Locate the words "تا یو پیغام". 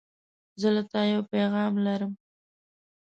0.91-1.73